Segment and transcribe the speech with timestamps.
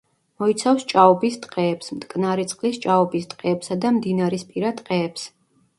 [0.43, 5.33] მოიცავს ჭაობის ტყეებს, მტკნარი წყლის ჭაობის ტყეებსა და მდინარისპირა ტყეებს.